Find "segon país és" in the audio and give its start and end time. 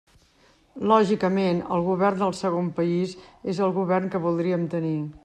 2.39-3.63